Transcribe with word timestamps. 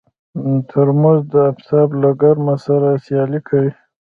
ترموز 0.69 1.21
د 1.33 1.35
افتاب 1.51 1.87
له 2.01 2.09
ګرمو 2.21 2.55
سره 2.65 2.87
سیالي 3.05 3.39
کوي. 3.47 3.71